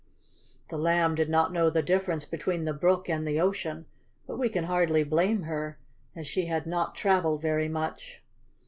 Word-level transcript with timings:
The 0.69 0.79
Lamb 0.79 1.13
did 1.13 1.29
not 1.29 1.53
know 1.53 1.69
the 1.69 1.83
difference 1.83 2.25
between 2.25 2.65
the 2.65 2.73
brook 2.73 3.07
and 3.07 3.23
the 3.27 3.39
ocean, 3.39 3.85
but 4.25 4.39
we 4.39 4.49
can 4.49 4.63
hardly 4.63 5.03
blame 5.03 5.43
her, 5.43 5.77
as 6.15 6.25
she 6.25 6.47
had 6.47 6.65
not 6.65 6.95
traveled 6.95 7.43
very 7.43 7.69
much. 7.69 8.19